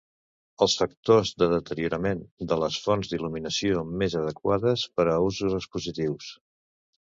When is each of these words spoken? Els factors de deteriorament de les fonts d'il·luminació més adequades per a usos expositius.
Els 0.65 0.75
factors 0.77 1.31
de 1.43 1.49
deteriorament 1.51 2.23
de 2.53 2.57
les 2.65 2.79
fonts 2.87 3.13
d'il·luminació 3.13 3.85
més 4.05 4.17
adequades 4.23 4.89
per 4.97 5.09
a 5.15 5.17
usos 5.29 5.57
expositius. 5.63 6.35